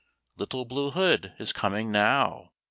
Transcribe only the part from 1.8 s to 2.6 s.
now!"